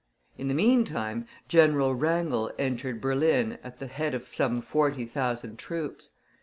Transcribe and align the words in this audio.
In 0.35 0.47
the 0.47 0.55
meantime, 0.55 1.27
General 1.47 1.93
Wrangle 1.93 2.51
entered 2.57 3.01
Berlin 3.01 3.59
at 3.63 3.77
the 3.77 3.85
head 3.85 4.15
of 4.15 4.33
some 4.33 4.59
forty 4.59 5.05
thousand 5.05 5.57
troops. 5.59 6.13